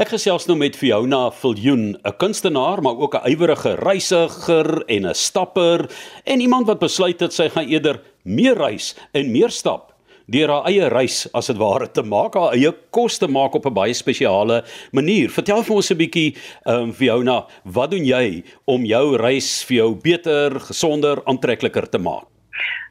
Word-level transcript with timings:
Ek 0.00 0.08
gesels 0.08 0.46
nou 0.48 0.54
met 0.56 0.72
Fiona 0.72 1.26
Viljoen, 1.36 1.98
'n 2.00 2.16
kunstenaar, 2.16 2.80
maar 2.80 2.96
ook 2.96 3.14
'n 3.14 3.28
ywerige 3.28 3.74
reisiger 3.74 4.84
en 4.88 5.06
'n 5.06 5.14
stapper 5.14 5.90
en 6.24 6.40
iemand 6.40 6.66
wat 6.66 6.78
besluit 6.78 7.20
het 7.20 7.32
sy 7.32 7.48
gaan 7.48 7.68
eerder 7.68 8.00
meer 8.24 8.56
reis 8.56 8.96
en 9.12 9.30
meer 9.30 9.50
stap 9.50 9.92
deur 10.26 10.48
haar 10.48 10.64
eie 10.64 10.88
reis 10.88 11.28
as 11.34 11.46
dit 11.46 11.56
ware 11.56 11.90
te 11.90 12.02
maak, 12.02 12.34
haar 12.34 12.52
eie 12.52 12.72
kos 12.90 13.18
te 13.18 13.28
maak 13.28 13.54
op 13.54 13.66
'n 13.66 13.74
baie 13.74 13.92
spesiale 13.94 14.64
manier. 14.92 15.28
Vertel 15.28 15.62
vir 15.62 15.76
ons 15.76 15.90
'n 15.90 15.96
bietjie, 15.96 16.36
ehm 16.64 16.74
um, 16.74 16.92
Fiona, 16.92 17.46
wat 17.64 17.90
doen 17.90 18.04
jy 18.04 18.44
om 18.64 18.84
jou 18.84 19.16
reis 19.16 19.62
vir 19.64 19.76
jou 19.76 19.94
beter, 19.94 20.60
gesonder, 20.60 21.20
aantrekliker 21.26 21.88
te 21.88 21.98
maak? 21.98 22.24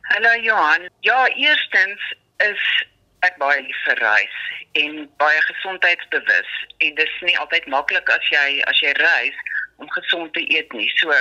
Hallo 0.01 0.43
Johan. 0.43 0.89
Ja, 0.99 1.27
eerstens 1.35 2.15
is 2.37 2.90
ek 3.27 3.37
baie 3.37 3.61
lief 3.61 3.81
vir 3.85 4.01
reis 4.01 4.37
en 4.81 5.05
baie 5.21 5.41
gesondheidsbewus 5.41 6.51
en 6.85 6.95
dis 6.95 7.15
nie 7.27 7.37
altyd 7.37 7.67
maklik 7.73 8.09
as 8.09 8.29
jy 8.33 8.61
as 8.71 8.81
jy 8.81 8.93
reis 8.99 9.41
om 9.81 9.89
gesond 9.89 10.33
te 10.33 10.43
eet 10.55 10.73
nie. 10.77 10.89
So 11.01 11.13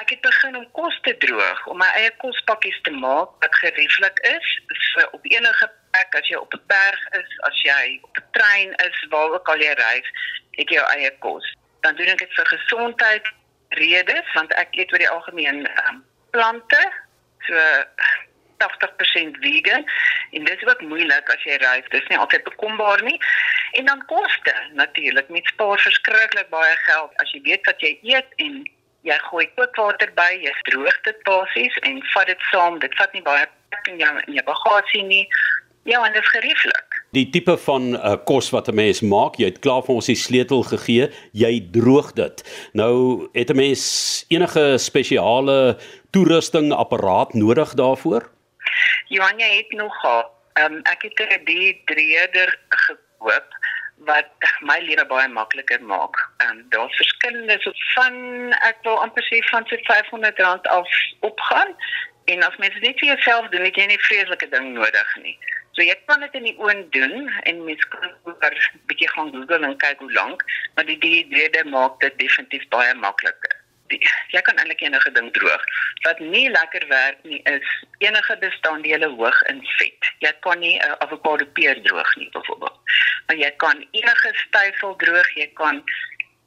ek 0.00 0.14
het 0.14 0.20
begin 0.24 0.56
om 0.56 0.66
kos 0.78 0.96
te 1.06 1.14
droog, 1.24 1.66
om 1.70 1.78
my 1.82 1.88
eie 1.98 2.10
kospakkies 2.22 2.78
te 2.86 2.92
maak 2.94 3.34
wat 3.44 3.58
gerieflik 3.64 4.18
is. 4.30 4.48
So 4.92 5.08
op 5.18 5.26
enige 5.30 5.68
plek 5.92 6.16
as 6.20 6.30
jy 6.30 6.40
op 6.40 6.54
'n 6.54 6.64
berg 6.66 7.02
is, 7.20 7.30
as 7.48 7.62
jy 7.62 8.00
op 8.02 8.16
'n 8.16 8.26
trein 8.38 8.74
is, 8.86 9.06
waar 9.10 9.30
ook 9.36 9.48
al 9.48 9.60
jy 9.60 9.74
reis, 9.84 10.08
het 10.58 10.68
jy 10.68 10.76
jou 10.80 10.88
eie 10.96 11.12
kos. 11.18 11.46
Dan 11.80 11.96
doen 11.96 12.14
ek 12.14 12.18
dit 12.18 12.34
vir 12.34 12.46
gesondheid 12.46 13.26
redes 13.68 14.32
want 14.34 14.52
ek 14.52 14.68
eet 14.76 14.92
oor 14.92 14.98
die 14.98 15.14
algemeen 15.16 15.68
um, 15.88 16.04
plante. 16.30 16.82
So 17.46 17.56
80% 18.66 19.40
vegan 19.44 19.84
en 20.30 20.44
dis 20.44 20.66
ook 20.68 20.80
moeilik 20.80 21.32
as 21.34 21.42
jy 21.48 21.56
reis. 21.62 21.88
Dis 21.90 22.06
nie 22.08 22.18
altyd 22.18 22.44
bekombaar 22.44 23.02
nie. 23.02 23.18
En 23.72 23.84
dan 23.84 24.04
koste 24.06 24.54
natuurlik. 24.72 25.28
Met 25.28 25.46
spaar 25.54 25.78
verskriklik 25.78 26.48
baie 26.48 26.76
geld 26.86 27.10
as 27.24 27.32
jy 27.32 27.42
weet 27.42 27.66
wat 27.66 27.80
jy 27.80 27.98
eet 28.02 28.28
en 28.36 28.62
jy 29.02 29.18
gooi 29.30 29.48
kookwater 29.56 30.12
by, 30.14 30.30
jy 30.44 30.52
droog 30.70 30.98
dit 31.06 31.24
basies 31.26 31.78
en 31.88 31.98
vat 32.14 32.30
dit 32.30 32.46
saam. 32.52 32.78
Dit 32.78 32.94
vat 33.00 33.12
nie 33.16 33.24
baie 33.26 33.46
plek 33.72 33.92
in 33.94 33.98
jou 34.02 34.12
in 34.26 34.38
jou 34.38 34.46
bagasie 34.46 35.02
nie. 35.08 35.26
Ja, 35.84 36.04
en 36.06 36.12
dit 36.14 36.22
is 36.22 36.30
gerieflik. 36.30 37.00
Die 37.12 37.26
tipe 37.34 37.56
van 37.58 37.96
uh, 37.96 38.14
kos 38.24 38.50
wat 38.54 38.68
'n 38.70 38.74
mens 38.74 39.00
maak, 39.00 39.34
jy 39.36 39.50
het 39.50 39.58
klaar 39.58 39.82
vir 39.82 39.94
ons 39.94 40.06
die 40.06 40.16
sleutel 40.16 40.62
gegee, 40.62 41.10
jy 41.32 41.68
droog 41.74 42.12
dit. 42.12 42.44
Nou 42.72 43.28
het 43.32 43.50
'n 43.50 43.56
mens 43.56 44.24
enige 44.28 44.78
spesiale 44.78 45.76
toerusting 46.10 46.72
apparaat 46.72 47.34
nodig 47.34 47.74
daarvoor? 47.74 48.30
Johan, 49.12 49.38
jy 49.38 49.56
het 49.56 49.72
nog 49.72 49.94
gehad. 50.00 50.30
Um, 50.54 50.80
ek 50.82 51.02
het 51.02 51.18
'n 51.20 51.44
dehydreerder 51.44 52.58
gekoop 52.68 53.48
wat 53.96 54.28
my 54.60 54.78
lewe 54.78 55.06
baie 55.06 55.28
makliker 55.28 55.82
maak. 55.82 56.16
Ehm 56.36 56.50
um, 56.50 56.66
daar's 56.68 56.96
verskillende 56.96 57.56
so 57.60 57.72
van 57.94 58.16
ek 58.52 58.78
wil 58.82 59.02
amper 59.02 59.24
sê 59.28 59.38
van 59.50 59.66
so 59.66 59.76
R500 59.76 60.62
af 60.62 60.88
opgaan 61.20 61.76
en 62.24 62.42
as 62.42 62.56
mens 62.56 62.74
dit 62.74 62.82
net 62.82 62.98
vir 62.98 63.08
jouself 63.08 63.48
doen, 63.48 63.64
het 63.64 63.76
jy 63.76 63.86
nie 63.86 64.04
vreeslike 64.08 64.48
ding 64.48 64.72
nodig 64.72 65.16
nie. 65.22 65.38
So 65.72 65.82
jy 65.82 65.96
kan 66.06 66.20
dit 66.20 66.34
in 66.34 66.48
die 66.48 66.58
oond 66.58 66.92
doen 66.92 67.28
en 67.42 67.64
mens 67.64 67.88
kan 67.88 68.14
ook 68.24 68.44
'n 68.44 68.80
bietjie 68.86 69.08
gaan 69.08 69.32
Google 69.32 69.66
en 69.66 69.76
kyk 69.76 69.98
hoe 69.98 70.12
lank, 70.12 70.44
maar 70.74 70.84
die 70.84 70.98
dehydreerder 70.98 71.68
maak 71.68 72.00
dit 72.00 72.18
definitief 72.18 72.68
baie 72.68 72.94
makliker 72.94 73.51
jy 74.34 74.40
kan 74.40 74.56
eintlik 74.56 74.80
enige 74.80 75.12
ding 75.12 75.32
droog. 75.32 75.64
Wat 76.06 76.18
nie 76.18 76.50
lekker 76.50 76.86
werk 76.88 77.18
nie 77.22 77.40
is 77.42 77.84
enige 77.98 78.36
bestanddele 78.38 79.08
hoog 79.16 79.42
in 79.52 79.60
vet. 79.78 80.10
Jy 80.18 80.32
kan 80.40 80.58
nie 80.58 80.78
'n 80.78 80.90
uh, 80.90 80.96
avokado 81.04 81.46
peer 81.52 81.82
droog 81.82 82.16
nie 82.16 82.30
byvoorbeeld. 82.30 82.78
Maar 83.26 83.36
jy 83.36 83.50
kan 83.56 83.86
enige 83.90 84.30
styfel 84.46 84.96
droog, 84.96 85.34
jy 85.34 85.50
kan 85.54 85.84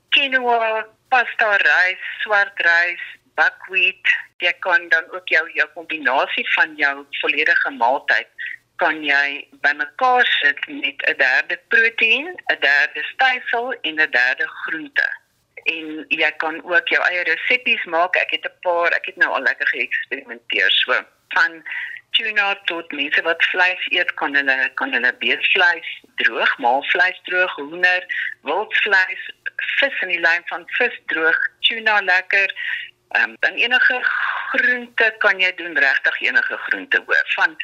quinoa, 0.09 0.85
pasta, 1.09 1.57
rys, 1.57 2.01
swart 2.21 2.59
rys, 2.59 3.03
buckwheat, 3.35 4.05
jy 4.37 4.53
kan 4.59 4.89
dan 4.89 5.05
ook 5.11 5.27
jou 5.27 5.51
jou 5.53 5.67
kombinasie 5.73 6.47
van 6.53 6.75
jou 6.75 7.05
volledige 7.21 7.71
maaltyd 7.71 8.27
kan 8.75 9.03
jy 9.03 9.47
bymekaar 9.63 10.25
sit 10.25 10.67
met 10.67 10.99
'n 11.07 11.17
derde 11.17 11.59
proteïen, 11.67 12.27
'n 12.51 12.59
derde 12.59 13.03
styfel 13.13 13.73
en 13.81 13.93
'n 14.01 14.11
derde 14.11 14.47
groente 14.47 15.07
en 15.65 16.05
jy 16.13 16.31
kan 16.41 16.59
ook 16.63 16.87
jou 16.93 17.01
eie 17.09 17.23
resepte 17.25 17.89
maak. 17.89 18.15
Ek 18.15 18.31
het 18.37 18.45
'n 18.45 18.57
paar, 18.61 18.91
ek 18.91 19.05
het 19.05 19.17
nou 19.17 19.31
al 19.33 19.41
lekker 19.41 19.67
geëksperimenteer. 19.67 20.71
So 20.71 20.93
van 21.33 21.63
tuna 22.11 22.55
tot 22.65 22.91
mense 22.91 23.21
wat 23.21 23.43
vleis 23.51 23.85
eet, 23.89 24.13
kan 24.13 24.35
hulle 24.35 24.71
kan 24.73 24.93
hulle 24.93 25.13
beesvleis 25.19 25.89
droog, 26.15 26.57
maalvleis 26.57 27.19
droog, 27.23 27.55
hoender, 27.55 28.05
wildvleis, 28.41 29.23
vis 29.79 30.01
in 30.01 30.13
die 30.13 30.19
lyn 30.19 30.45
van 30.51 30.63
vis 30.77 30.99
droog, 31.05 31.39
tuna 31.59 31.99
lekker. 32.01 32.53
Ehm 33.09 33.29
um, 33.29 33.35
dan 33.39 33.53
enige 33.53 33.99
groente 34.51 35.15
kan 35.17 35.39
jy 35.39 35.55
doen, 35.55 35.77
regtig 35.77 36.21
enige 36.21 36.57
groente 36.57 37.03
hoor, 37.05 37.25
van 37.35 37.55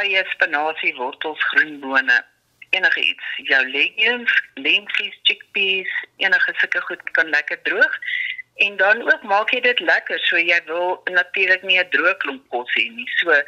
eie 0.00 0.24
spinasie, 0.28 0.94
wortels, 0.96 1.44
groenbone 1.52 2.24
enige 2.72 3.00
iets. 3.00 3.26
Jou 3.48 3.62
legumes, 3.68 4.34
lentils, 4.54 5.18
chickpeas, 5.22 5.92
enige 6.16 6.54
sulke 6.60 6.80
goed 6.80 7.10
kan 7.16 7.28
lekker 7.28 7.62
droog. 7.62 7.98
En 8.54 8.76
dan 8.76 9.02
ook 9.02 9.22
maak 9.22 9.50
jy 9.50 9.60
dit 9.60 9.80
lekker. 9.80 10.18
So 10.28 10.40
jy 10.40 10.60
wil 10.66 11.00
natuurlik 11.04 11.62
nie 11.62 11.78
'n 11.78 11.92
droë 11.94 12.16
klomp 12.24 12.48
kos 12.48 12.72
hê 12.76 12.88
nie. 12.96 13.08
So 13.20 13.42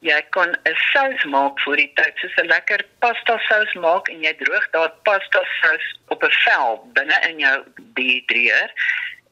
jy 0.00 0.22
kan 0.30 0.50
'n 0.64 0.76
sous 0.92 1.24
maak 1.24 1.60
vir 1.64 1.76
die 1.76 1.92
tyd, 1.94 2.14
soos 2.16 2.36
'n 2.36 2.46
lekker 2.46 2.84
pasta 2.98 3.38
sous 3.48 3.74
maak 3.74 4.08
en 4.08 4.22
jy 4.22 4.34
droog 4.42 4.70
daai 4.70 4.90
pasta 5.04 5.40
sous 5.60 5.86
op 6.08 6.22
'n 6.22 6.34
vel 6.44 6.90
binne 6.94 7.18
in 7.28 7.38
jou 7.38 7.64
dehydreer 7.94 8.70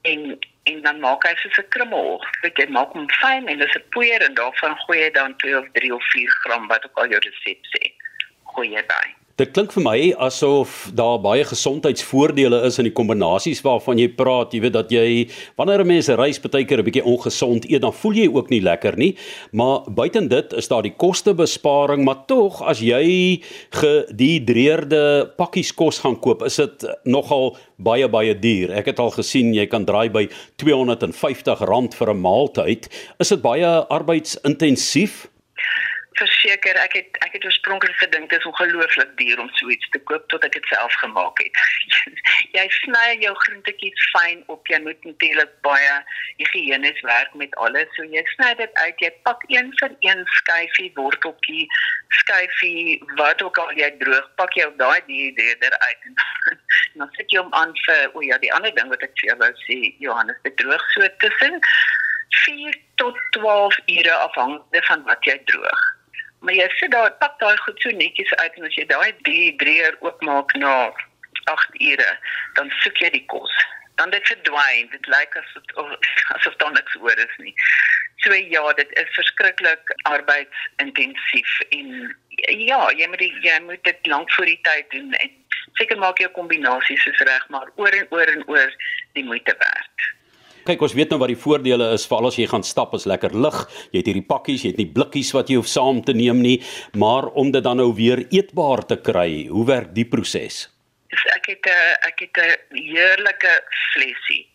en 0.02 0.38
en 0.66 0.82
dan 0.82 1.00
maak 1.00 1.22
hy 1.22 1.34
soos 1.36 1.58
'n 1.58 1.68
krummel. 1.68 2.24
Dit 2.42 2.56
jy 2.56 2.66
maak 2.68 2.92
hom 2.92 3.10
fyn 3.10 3.46
en 3.48 3.58
dis 3.58 3.76
'n 3.76 3.88
poeier 3.90 4.22
en 4.22 4.34
daarvan 4.34 4.76
gooi 4.78 4.98
jy 4.98 5.10
dan 5.10 5.36
2 5.36 5.58
of 5.58 5.66
3 5.72 5.94
of 5.94 6.04
4 6.10 6.30
gram 6.42 6.66
wat 6.66 6.84
ook 6.84 6.98
al 6.98 7.08
jou 7.08 7.20
resep 7.20 7.60
sê. 7.74 7.92
Gooi 8.44 8.70
jy 8.70 8.82
by. 8.86 9.25
Dit 9.36 9.50
klink 9.52 9.74
vir 9.74 9.82
my 9.84 9.98
asof 10.24 10.86
daar 10.96 11.18
baie 11.20 11.42
gesondheidsvoordele 11.44 12.62
is 12.64 12.78
in 12.80 12.86
die 12.88 12.92
kombinasies 12.96 13.58
waarvan 13.66 13.98
jy 14.00 14.06
praat. 14.16 14.54
Jy 14.56 14.62
weet 14.64 14.72
dat 14.72 14.94
jy 14.94 15.28
wanneer 15.60 15.84
'n 15.84 15.86
mens 15.86 16.08
reis 16.08 16.40
baie 16.40 16.64
keer 16.64 16.80
'n 16.80 16.86
bietjie 16.88 17.04
ongesond 17.04 17.68
eet, 17.68 17.82
dan 17.82 17.92
voel 17.92 18.14
jy 18.14 18.28
ook 18.32 18.48
nie 18.48 18.62
lekker 18.62 18.96
nie. 18.96 19.14
Maar 19.52 19.84
buiten 19.92 20.28
dit 20.28 20.52
is 20.52 20.68
daar 20.68 20.82
die 20.82 20.96
kostebesparing, 20.96 22.02
maar 22.04 22.24
tog 22.26 22.62
as 22.62 22.80
jy 22.80 23.42
gedihidreerde 23.72 25.34
pakkies 25.36 25.74
kos 25.74 25.98
gaan 25.98 26.18
koop, 26.18 26.42
is 26.42 26.56
dit 26.56 26.86
nogal 27.04 27.56
baie 27.76 28.08
baie 28.08 28.38
duur. 28.38 28.72
Ek 28.72 28.86
het 28.86 28.98
al 28.98 29.10
gesien 29.10 29.52
jy 29.52 29.66
kan 29.66 29.84
draai 29.84 30.08
by 30.08 30.28
R250 30.56 31.94
vir 31.94 32.08
'n 32.08 32.20
maaltyd. 32.20 32.88
Is 33.20 33.28
dit 33.28 33.42
baie 33.42 33.84
arbeidsintensief? 33.88 35.28
Verseker 36.18 36.78
ek 36.80 36.94
het 36.98 37.18
ek 37.24 37.34
het 37.36 37.44
oorspronklik 37.48 37.96
gedink 38.00 38.30
dit 38.30 38.38
is 38.38 38.48
ongelooflik 38.50 39.12
duur 39.20 39.40
om 39.42 39.50
so 39.58 39.70
iets 39.72 39.88
te 39.94 40.00
koop 40.10 40.28
tot 40.32 40.44
ek 40.48 40.54
dit 40.56 40.68
self 40.72 40.94
gemaak 41.02 41.42
het. 41.42 41.60
jy 42.58 42.64
sny 42.78 43.06
jou 43.22 43.32
groentetjies 43.44 44.06
fyn 44.14 44.42
op. 44.52 44.66
Jy 44.72 44.80
moet 44.84 45.08
natuurlik 45.08 45.52
baie 45.66 45.94
higiënies 46.42 47.00
werk 47.08 47.34
met 47.42 47.56
alles. 47.66 47.90
So 47.96 48.06
jy 48.16 48.24
sny 48.34 48.52
dit 48.60 48.80
uit. 48.82 49.04
Jy 49.04 49.12
pak 49.28 49.44
een 49.52 49.72
vir 49.80 49.96
een 50.06 50.24
skyfie 50.38 50.90
worteltjie, 50.96 51.66
skyfie 52.22 53.00
wat 53.20 53.42
ook 53.42 53.58
al 53.62 53.74
jy 53.78 53.90
droog, 54.00 54.30
pak 54.40 54.56
jy 54.58 54.68
daai 54.80 55.00
dierder 55.08 55.76
uit 55.86 56.08
en 56.10 56.16
dan 57.00 57.12
sit 57.18 57.32
jy 57.32 57.42
hom 57.42 57.52
aan 57.54 57.74
vir 57.84 58.16
o 58.16 58.24
ja, 58.24 58.38
die 58.40 58.52
ander 58.56 58.72
ding 58.76 58.88
wat 58.92 59.04
ek 59.04 59.12
vir 59.20 59.32
jou 59.32 59.38
wou 59.42 59.52
sê, 59.66 59.78
Johannes, 60.02 60.38
dit 60.46 60.56
droog 60.60 60.88
so 60.94 61.08
tussen 61.24 61.60
4 62.44 62.80
tot 63.02 63.20
12 63.36 63.78
ure 63.98 64.16
afhangende 64.28 64.82
van 64.88 65.04
wat 65.10 65.28
jy 65.28 65.36
droog. 65.50 65.84
Maar 66.40 66.54
jy 66.54 66.68
sit 66.76 66.90
daar, 66.90 67.12
pak 67.20 67.38
daai 67.38 67.56
goed 67.64 67.80
so 67.80 67.90
netjies 67.90 68.34
uit 68.34 68.58
en 68.58 68.68
as 68.68 68.74
jy 68.74 68.86
daai 68.86 69.12
dehydreer 69.28 69.96
oopmaak 70.00 70.54
na 70.62 70.74
8 71.52 71.80
ure, 71.90 72.10
dan 72.58 72.70
soek 72.82 73.00
jy 73.02 73.10
die 73.14 73.24
kos. 73.32 73.54
Dan 73.96 74.10
dit 74.10 74.26
verdwyn. 74.28 74.90
Dit 74.92 75.06
lyk 75.06 75.38
asof 75.40 75.94
asof 76.36 76.56
daar 76.62 76.74
niks 76.74 76.98
oor 77.00 77.24
is 77.24 77.36
nie. 77.38 77.54
So 78.24 78.34
ja, 78.34 78.72
dit 78.72 78.92
is 79.00 79.14
verskriklik 79.14 79.92
arbeidsintensief 80.10 81.58
en 81.68 82.16
ja, 82.68 82.80
jy 82.92 83.08
moet 83.08 83.22
die, 83.22 83.32
jy 83.44 83.58
moet 83.64 83.82
dit 83.84 84.06
lank 84.12 84.32
voor 84.32 84.48
die 84.48 84.60
tyd 84.68 84.90
doen 84.90 85.12
en 85.20 85.32
seker 85.78 85.98
maak 86.00 86.20
jy 86.20 86.28
'n 86.28 86.38
kombinasie 86.38 86.98
soos 87.00 87.20
reg, 87.28 87.48
maar 87.48 87.68
oor 87.76 87.92
en 88.00 88.06
oor 88.10 88.32
en 88.34 88.44
oor 88.48 88.70
die 89.12 89.24
moeite 89.24 89.54
werd. 89.58 90.15
Kyk, 90.66 90.80
ons 90.82 90.96
weet 90.98 91.12
nou 91.12 91.20
wat 91.22 91.30
die 91.30 91.38
voordele 91.38 91.92
is 91.94 92.08
vir 92.10 92.16
al 92.16 92.26
as 92.26 92.36
jy 92.40 92.46
gaan 92.50 92.64
stap, 92.66 92.94
is 92.98 93.04
lekker 93.06 93.36
lig. 93.38 93.58
Jy 93.92 94.00
het 94.00 94.08
hierdie 94.10 94.24
pakkies, 94.26 94.64
jy 94.64 94.72
het 94.72 94.80
nie 94.80 94.88
blikkies 94.96 95.30
wat 95.36 95.52
jy 95.52 95.60
hoef 95.60 95.68
saam 95.70 96.00
te 96.02 96.14
neem 96.16 96.40
nie, 96.42 96.56
maar 96.98 97.28
om 97.38 97.52
dit 97.54 97.62
dan 97.62 97.78
nou 97.78 97.92
weer 97.94 98.24
eetbaar 98.34 98.82
te 98.90 98.96
kry, 98.98 99.46
hoe 99.46 99.62
werk 99.68 99.92
die 99.94 100.08
proses? 100.10 100.64
Ek 101.36 101.46
het 101.52 101.70
'n 101.70 101.94
ek 102.10 102.18
het 102.24 102.36
'n 102.42 102.82
heerlike 102.82 103.52
flesie. 103.92 104.50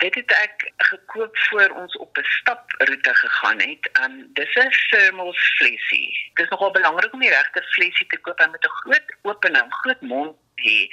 Dit 0.00 0.14
het 0.14 0.32
ek 0.40 0.72
gekoop 0.88 1.36
voor 1.36 1.70
ons 1.82 1.96
op 1.98 2.16
'n 2.16 2.24
staproete 2.40 3.14
gegaan 3.14 3.60
het. 3.60 3.82
Um 4.02 4.32
dis 4.32 4.56
'n 4.56 4.72
thermal 4.90 5.34
flesie. 5.58 6.08
Dit 6.34 6.44
is 6.44 6.50
nogal 6.50 6.72
belangrik 6.72 7.12
om 7.12 7.20
die 7.20 7.28
regte 7.28 7.62
flesie 7.76 8.06
te 8.06 8.18
koop 8.24 8.38
met 8.38 8.64
'n 8.64 8.76
groot 8.80 9.08
opening, 9.22 9.68
groot 9.68 10.00
mond 10.00 10.36
hê, 10.64 10.88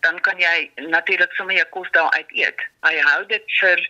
dan 0.00 0.20
kan 0.26 0.38
jy 0.38 0.70
natuurlik 0.88 1.32
sommer 1.32 1.56
jou 1.56 1.66
kos 1.76 1.90
daar 1.96 2.12
uit 2.18 2.36
eet. 2.42 2.68
Hy 2.86 2.94
hou 2.98 3.24
dit 3.32 3.56
vir 3.60 3.82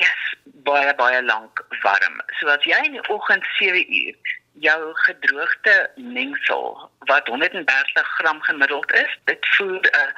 yes, 0.00 0.24
baie 0.66 0.94
baie 0.94 1.22
lank 1.22 1.62
warm. 1.82 2.20
So 2.40 2.48
as 2.52 2.64
jy 2.68 2.78
in 2.88 2.98
die 2.98 3.06
oggend 3.12 3.46
7 3.58 3.84
uur 4.00 4.34
jou 4.64 4.80
gedroogde 5.04 5.76
mengsel 5.96 6.90
wat 7.10 7.28
130 7.28 8.12
gram 8.18 8.40
gemiddeld 8.42 8.92
is, 8.92 9.18
dit 9.24 9.48
voer 9.56 9.80
'n 9.80 10.12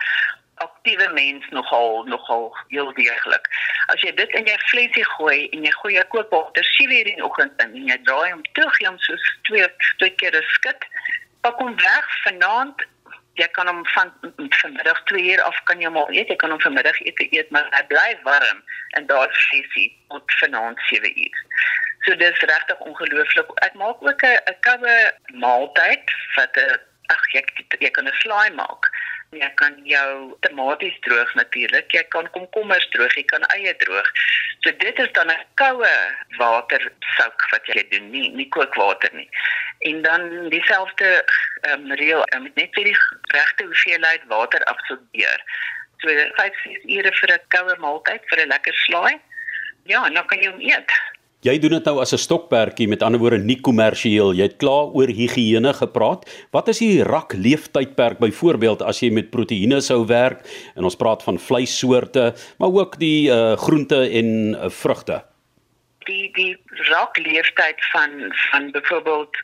aktiewe 0.54 1.08
mens 1.12 1.48
nogal 1.50 2.04
nogal 2.04 2.56
heel 2.68 2.92
deeglik. 2.94 3.48
As 3.86 4.00
jy 4.00 4.14
dit 4.14 4.30
in 4.30 4.44
jou 4.44 4.58
flesie 4.58 5.04
gooi 5.04 5.48
en 5.48 5.64
jy 5.64 5.72
gooi 5.80 5.94
jou 5.94 6.04
kookwater 6.14 6.64
7 6.64 6.98
uur 6.98 7.06
in 7.06 7.20
die 7.20 7.24
oggend 7.24 7.62
in 7.62 7.74
en 7.74 7.90
jy 7.92 7.98
draai 8.02 8.30
hom 8.30 8.42
terug 8.52 8.78
jy 8.80 8.88
hom 8.88 8.98
so 8.98 9.14
twee 9.42 9.68
twee 9.96 10.14
keer 10.20 10.42
skud, 10.54 10.86
pak 11.40 11.58
hom 11.62 11.76
weg 11.76 12.06
vanaand 12.24 12.86
jy 13.38 13.48
kan 13.56 13.68
hom 13.70 13.84
van 13.94 14.12
vanmiddag 14.60 15.02
2 15.10 15.22
uur 15.32 15.42
af 15.42 15.62
kan 15.70 15.80
jy 15.80 15.90
hom 15.90 15.98
eet, 16.10 16.28
jy 16.28 16.36
kan 16.36 16.50
hom 16.50 16.60
vanmiddag 16.60 17.00
eet, 17.06 17.20
eet 17.30 17.50
maar 17.54 17.68
hy 17.76 17.82
bly 17.92 18.08
warm 18.26 18.62
en 18.98 19.06
daar 19.06 19.30
flesie 19.32 19.90
tot 20.08 20.38
vanaand 20.40 20.80
7 20.90 21.12
uur. 21.24 21.38
So 22.06 22.16
dis 22.16 22.44
regtig 22.50 22.78
ongelooflik. 22.78 23.50
Ek 23.66 23.74
maak 23.74 24.02
ook 24.02 24.22
'n 24.22 24.56
koue 24.66 24.96
maaltyd 25.44 26.14
wat 26.36 26.56
'n 26.56 26.78
ag 27.14 27.22
jy 27.32 27.42
jy 27.78 27.90
kan 27.90 28.08
'n 28.08 28.20
slaai 28.22 28.50
maak. 28.50 28.87
Jy 29.36 29.48
kan 29.60 29.74
jou 29.84 30.36
tomaties 30.40 30.96
droog 31.04 31.34
natuurlik. 31.34 31.92
Jy 31.92 32.02
kan 32.08 32.30
komkommers 32.32 32.86
droog, 32.94 33.12
jy 33.12 33.24
kan 33.28 33.44
eie 33.52 33.74
droog. 33.82 34.06
So 34.64 34.72
dit 34.80 34.98
is 34.98 35.12
dan 35.12 35.30
'n 35.30 35.44
koue 35.60 35.92
watersouk 36.38 37.40
wat 37.50 37.66
jy 37.66 37.84
doen, 37.90 38.10
nie 38.10 38.30
nie 38.30 38.48
kookwater 38.48 39.12
nie. 39.12 39.28
En 39.78 40.02
dan 40.02 40.48
dieselfde 40.48 41.24
ehm 41.60 41.90
um, 41.90 41.92
reël, 41.92 42.24
jy 42.32 42.38
moet 42.38 42.54
net 42.54 42.72
die 42.72 42.96
regte 43.34 43.64
hoeveelheid 43.64 44.24
water 44.26 44.64
absorbeer. 44.64 45.40
So 45.98 46.08
5-6 46.08 46.88
ure 46.96 47.12
vir 47.20 47.32
'n 47.32 47.48
koue 47.48 47.76
maaltyd 47.78 48.22
vir 48.30 48.40
'n 48.40 48.48
lekker 48.48 48.74
slaai. 48.74 49.20
Ja, 49.84 50.08
dan 50.08 50.26
kan 50.26 50.38
jy 50.38 50.50
hom 50.50 50.60
eet. 50.60 50.90
Jy 51.46 51.52
doen 51.62 51.76
dit 51.76 51.84
nou 51.86 52.00
as 52.02 52.12
'n 52.12 52.18
stokperdjie 52.18 52.88
met 52.88 53.02
ander 53.02 53.20
woorde 53.20 53.38
nie 53.38 53.60
kommersieel. 53.60 54.34
Jy 54.34 54.42
het 54.42 54.56
klaar 54.58 54.90
oor 54.90 55.06
higiëne 55.06 55.72
gepraat. 55.72 56.26
Wat 56.50 56.68
is 56.68 56.78
die 56.78 57.04
rak 57.04 57.32
leeftydperk 57.32 58.18
byvoorbeeld 58.18 58.82
as 58.82 59.00
jy 59.00 59.10
met 59.10 59.30
proteïene 59.30 59.80
sou 59.80 60.04
werk 60.06 60.42
en 60.74 60.82
ons 60.82 60.96
praat 60.96 61.22
van 61.22 61.38
vleissoorte, 61.38 62.34
maar 62.58 62.72
ook 62.74 62.98
die 62.98 63.30
uh 63.30 63.56
groente 63.56 64.10
en 64.10 64.54
uh, 64.54 64.68
vrugte? 64.68 65.22
Die 66.06 66.32
die 66.34 66.56
rak 66.90 67.16
leeftyd 67.18 67.78
van 67.92 68.34
van 68.50 68.70
byvoorbeeld 68.72 69.36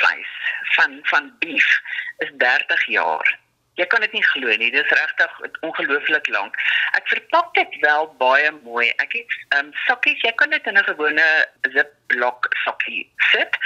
vleis 0.00 0.32
van 0.76 1.00
van 1.02 1.32
beef 1.38 1.80
is 2.18 2.30
30 2.36 2.86
jaar. 2.86 3.41
Jy 3.80 3.86
kan 3.88 4.02
dit 4.04 4.12
nie 4.12 4.24
glo 4.34 4.56
nie. 4.60 4.70
Dis 4.70 4.90
regtig 4.92 5.36
ongelooflik 5.64 6.26
lank. 6.28 6.56
Ek 6.98 7.06
verpak 7.08 7.54
dit 7.56 7.78
wel 7.80 8.08
baie 8.20 8.50
mooi. 8.58 8.90
Ek 9.00 9.14
het 9.16 9.36
um, 9.56 9.70
sokkies. 9.86 10.20
Jy 10.20 10.32
kan 10.36 10.52
dit 10.52 10.66
in 10.68 10.76
'n 10.76 10.84
gewone 10.84 11.28
Ziploc 11.72 12.48
sokkie 12.64 13.08
sit, 13.32 13.56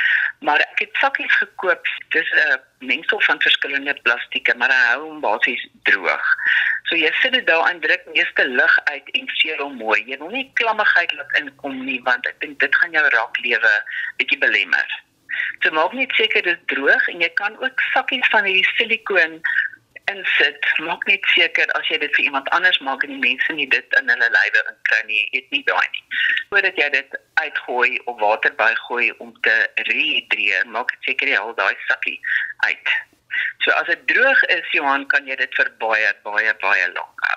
maar 0.46 0.62
ek 0.62 0.84
het 0.84 1.02
sokkies 1.02 1.34
gekoop. 1.42 1.82
Dis 2.14 2.30
'n 2.30 2.60
mengsel 2.86 3.20
van 3.20 3.42
verskillende 3.42 3.94
plastieke, 4.02 4.54
maar 4.54 4.70
hy 4.70 4.84
hou 4.92 5.02
hom 5.08 5.20
basies 5.20 5.66
droog. 5.82 6.26
So 6.86 6.94
jy 6.96 7.10
sit 7.20 7.32
dit 7.32 7.46
daar 7.46 7.66
en 7.70 7.80
druk 7.80 8.04
meeste 8.14 8.48
lug 8.48 8.78
uit 8.84 9.10
en 9.10 9.26
seël 9.34 9.58
hom 9.58 9.76
mooi. 9.76 10.04
Jy 10.06 10.18
wil 10.18 10.30
nie 10.30 10.50
klammigheid 10.54 11.12
laat 11.12 11.38
inkom 11.40 11.84
nie, 11.84 11.98
want 12.02 12.26
ek 12.26 12.40
dink 12.40 12.60
dit 12.60 12.76
gaan 12.76 12.92
jou 12.92 13.08
raak 13.08 13.38
lewe 13.42 13.72
bietjie 14.16 14.38
belemmer. 14.38 15.02
So 15.64 15.72
maak 15.74 15.92
net 15.92 16.12
seker 16.14 16.42
dit 16.46 16.60
droog 16.70 17.08
en 17.08 17.20
jy 17.20 17.28
kan 17.34 17.56
ook 17.62 17.80
sakkies 17.92 18.28
van 18.32 18.46
hierdie 18.48 18.68
silikoon 18.76 19.40
insit, 20.12 20.68
maak 20.86 21.06
net 21.10 21.24
seker 21.34 21.70
as 21.78 21.88
jy 21.90 21.98
dit 22.02 22.12
vir 22.16 22.28
iemand 22.28 22.48
anders 22.56 22.78
maak 22.88 23.04
en 23.06 23.14
die 23.14 23.22
mense 23.22 23.56
nie 23.58 23.66
dit 23.72 23.98
in 24.00 24.12
hulle 24.12 24.28
lywe 24.36 24.62
inkry 24.72 25.00
nie, 25.10 25.24
eet 25.38 25.50
nie 25.54 25.64
daai 25.70 25.86
nie. 25.96 26.04
Voordat 26.52 26.78
jy 26.80 26.88
dit 26.94 27.18
uitgooi 27.42 27.98
of 28.04 28.20
water 28.20 28.54
bygooi 28.60 29.10
om 29.24 29.34
te 29.46 29.56
rehydreer, 29.90 30.68
maak 30.76 30.94
seker 31.08 31.32
jy 31.32 31.40
al 31.40 31.54
daai 31.58 31.74
sakkie 31.88 32.18
uit. 32.68 32.94
So 33.64 33.74
as 33.80 33.90
dit 33.90 34.06
droog 34.12 34.44
is, 34.54 34.70
Johan, 34.72 35.08
kan 35.12 35.26
jy 35.28 35.36
dit 35.42 35.58
vir 35.58 35.72
baie 35.82 36.12
baie 36.24 36.54
baie 36.62 36.86
lank 36.94 37.26
hou. 37.28 37.35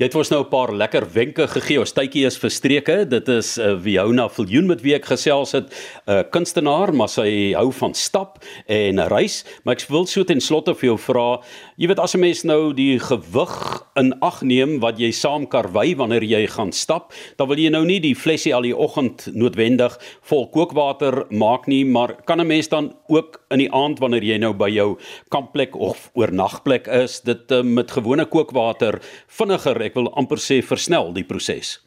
Jy 0.00 0.06
het 0.08 0.14
ons 0.16 0.30
nou 0.32 0.40
'n 0.40 0.48
paar 0.48 0.72
lekker 0.72 1.04
wenke 1.12 1.46
gegee. 1.46 1.78
Ons 1.78 1.92
tydjie 1.92 2.24
is 2.24 2.38
verstreke. 2.38 3.04
Dit 3.04 3.28
is 3.28 3.58
uh, 3.58 3.72
eh, 3.72 3.76
Viona 3.76 4.28
Viljoen 4.28 4.66
met 4.66 4.80
wie 4.80 4.94
ek 4.94 5.04
gesels 5.04 5.52
het, 5.52 5.68
'n 6.06 6.10
uh, 6.10 6.22
kunstenaar, 6.30 6.94
maar 6.94 7.08
sy 7.08 7.52
hou 7.52 7.70
van 7.70 7.92
stap 7.94 8.38
en 8.66 9.08
reis. 9.08 9.44
Maar 9.64 9.74
ek 9.74 9.88
wil 9.90 10.06
so 10.06 10.24
ten 10.24 10.40
slotte 10.40 10.74
vir 10.74 10.86
jou 10.88 10.96
vra, 10.98 11.42
jy 11.76 11.86
weet 11.86 11.98
as 11.98 12.14
'n 12.14 12.20
mens 12.20 12.44
nou 12.44 12.72
die 12.72 12.98
gewig 12.98 13.84
in 13.96 14.14
ag 14.22 14.40
neem 14.42 14.80
wat 14.80 14.98
jy 14.98 15.10
saam 15.12 15.46
karwei 15.46 15.94
wanneer 15.94 16.24
jy 16.24 16.46
gaan 16.46 16.72
stap, 16.72 17.12
dan 17.36 17.48
wil 17.48 17.58
jy 17.58 17.68
nou 17.68 17.84
nie 17.84 18.00
die 18.00 18.14
flesie 18.14 18.54
al 18.54 18.62
die 18.62 18.76
oggend 18.76 19.28
noodwendig 19.34 19.98
vol 20.22 20.48
kookwater 20.48 21.26
maak 21.30 21.66
nie, 21.66 21.84
maar 21.84 22.16
kan 22.24 22.40
'n 22.40 22.46
mens 22.46 22.68
dan 22.68 22.94
ook 23.08 23.40
in 23.50 23.58
die 23.58 23.72
aand 23.72 23.98
wanneer 23.98 24.24
jy 24.24 24.38
nou 24.38 24.54
by 24.54 24.70
jou 24.70 24.96
kampplek 25.28 25.76
of 25.76 26.10
oornagplek 26.14 26.86
is, 26.86 27.20
dit 27.20 27.52
uh, 27.52 27.62
met 27.62 27.90
gewone 27.90 28.24
kookwater 28.24 29.00
vinniger 29.28 29.89
ek 29.90 29.98
wil 29.98 30.12
amper 30.20 30.38
sê 30.38 30.60
versnel 30.72 31.14
die 31.16 31.26
proses. 31.26 31.78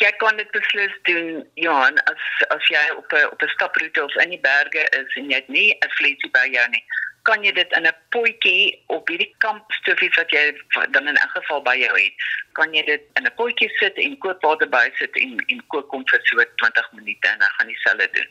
Jy 0.00 0.10
kan 0.22 0.38
dit 0.40 0.50
beslis 0.54 0.94
doen, 1.08 1.42
Johan, 1.60 1.98
as 2.08 2.22
as 2.54 2.70
jy 2.72 2.84
op 2.96 3.12
'n 3.12 3.28
op 3.34 3.42
'n 3.42 3.54
staproete 3.56 4.04
of 4.04 4.14
in 4.24 4.30
die 4.30 4.40
berge 4.40 4.82
is 5.00 5.16
en 5.20 5.30
jy 5.30 5.40
het 5.42 5.48
nie 5.48 5.70
'n 5.72 5.96
flesie 5.98 6.30
by 6.32 6.46
jou 6.54 6.66
nie, 6.70 6.84
kan 7.28 7.44
jy 7.44 7.52
dit 7.52 7.72
in 7.76 7.86
'n 7.86 7.96
potjie 8.14 8.82
op 8.86 9.08
hierdie 9.08 9.34
kampstofies 9.44 10.16
wat 10.16 10.30
jy 10.30 10.44
dan 10.94 11.08
in 11.08 11.18
'n 11.20 11.34
geval 11.36 11.60
by 11.62 11.76
jou 11.76 11.94
het, 12.00 12.14
kan 12.52 12.72
jy 12.74 12.82
dit 12.82 13.02
in 13.18 13.26
'n 13.26 13.36
potjie 13.36 13.70
sit 13.78 13.96
en 13.98 14.18
kookwater 14.18 14.68
by 14.68 14.88
sit 14.98 15.16
en 15.16 15.36
en 15.48 15.60
kook 15.66 15.90
hom 15.90 16.04
vir 16.10 16.20
so 16.24 16.44
20 16.56 16.92
minute 16.92 17.28
en 17.28 17.38
dan 17.38 17.54
gaan 17.56 17.66
dieselfde 17.66 18.08
doen. 18.12 18.30